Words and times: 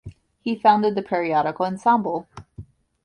He 0.41 0.55
founded 0.57 0.95
the 0.95 1.03
periodical 1.03 1.63
Ensemble! 1.67 2.27